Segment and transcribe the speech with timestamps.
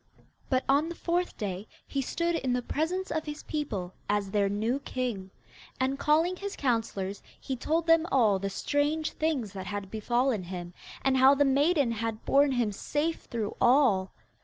[0.49, 4.49] But on the fourth day he stood in the presence of his people as their
[4.49, 5.29] new king,
[5.79, 10.73] and, calling his councillors, he told them all the strange things that had befallen him,
[11.03, 14.11] and how the maiden had borne him safe through all.